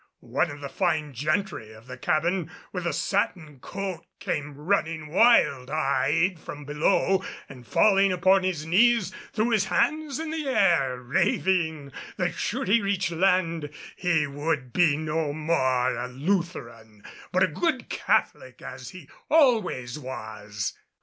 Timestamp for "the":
0.61-0.67, 1.85-1.95, 10.31-10.47